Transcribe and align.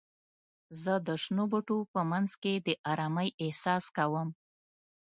زه 0.81 0.93
د 1.07 1.09
شنو 1.23 1.45
بوټو 1.51 1.77
په 1.93 2.01
منځ 2.11 2.29
کې 2.41 2.53
د 2.67 2.69
آرامۍ 2.91 3.29
احساس 3.43 3.83
کوم. 3.97 4.27